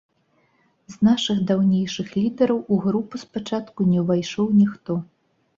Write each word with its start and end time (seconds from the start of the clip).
З 0.93 1.05
нашых 1.07 1.43
даўнейшых 1.51 2.07
лідэраў 2.21 2.63
у 2.77 2.79
групу 2.87 3.21
спачатку 3.25 3.89
не 3.91 3.99
ўвайшоў 4.07 4.53
ніхто. 4.61 4.99